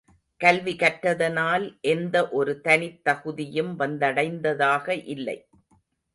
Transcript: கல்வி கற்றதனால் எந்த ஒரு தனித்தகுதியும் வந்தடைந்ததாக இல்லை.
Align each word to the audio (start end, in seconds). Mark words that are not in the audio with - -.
கல்வி 0.41 0.73
கற்றதனால் 0.75 1.65
எந்த 1.81 2.15
ஒரு 2.29 2.61
தனித்தகுதியும் 2.63 3.79
வந்தடைந்ததாக 3.79 4.87
இல்லை. 5.05 5.37